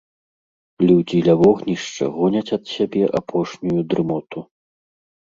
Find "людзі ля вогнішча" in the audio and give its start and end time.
0.87-2.03